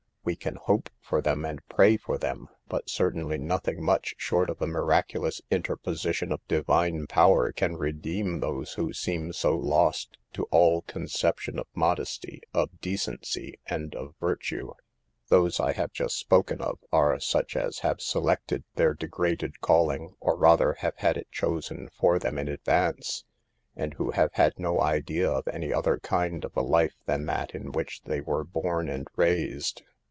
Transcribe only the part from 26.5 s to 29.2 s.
a life than that in which they were born and